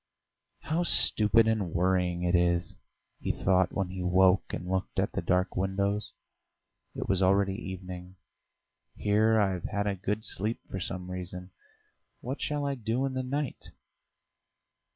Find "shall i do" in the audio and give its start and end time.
12.41-13.05